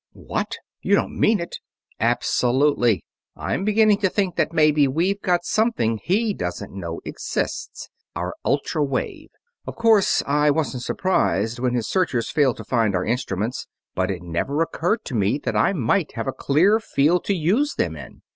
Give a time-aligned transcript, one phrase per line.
[0.13, 0.57] "What?
[0.81, 1.59] You don't mean it!"
[1.99, 3.03] "Absolutely.
[3.35, 8.83] I'm beginning to think that maybe we've got something he doesn't know exists our ultra
[8.83, 9.29] wave.
[9.67, 14.23] Of course I wasn't surprised when his searchers failed to find our instruments, but it
[14.23, 18.23] never occurred to me that I might have a clear field to use them in!